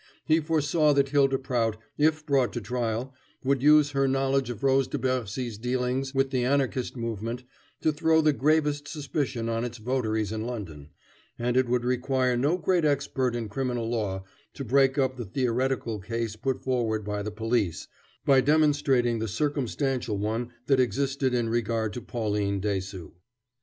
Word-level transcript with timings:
He 0.25 0.39
foresaw 0.39 0.93
that 0.93 1.09
Hylda 1.09 1.37
Prout, 1.37 1.77
if 1.95 2.25
brought 2.25 2.51
to 2.53 2.59
trial, 2.59 3.13
would 3.43 3.61
use 3.61 3.91
her 3.91 4.07
knowledge 4.07 4.49
of 4.49 4.63
Rose 4.63 4.87
de 4.87 4.97
Bercy's 4.97 5.59
dealings 5.59 6.11
with 6.11 6.31
the 6.31 6.43
Anarchist 6.43 6.97
movement 6.97 7.43
to 7.81 7.91
throw 7.91 8.19
the 8.19 8.33
gravest 8.33 8.87
suspicion 8.87 9.47
on 9.47 9.63
its 9.63 9.77
votaries 9.77 10.31
in 10.31 10.43
London, 10.43 10.89
and 11.37 11.55
it 11.55 11.69
would 11.69 11.85
require 11.85 12.35
no 12.35 12.57
great 12.57 12.83
expert 12.83 13.35
in 13.35 13.47
criminal 13.47 13.87
law 13.87 14.23
to 14.55 14.65
break 14.65 14.97
up 14.97 15.17
the 15.17 15.25
theoretical 15.25 15.99
case 15.99 16.35
put 16.35 16.63
forward 16.63 17.03
by 17.05 17.21
the 17.21 17.29
police 17.29 17.87
by 18.25 18.41
demonstrating 18.41 19.19
the 19.19 19.27
circumstantial 19.27 20.17
one 20.17 20.49
that 20.65 20.79
existed 20.79 21.31
in 21.31 21.47
regard 21.47 21.93
to 21.93 22.01
Pauline 22.01 22.59
Dessaulx. 22.59 23.11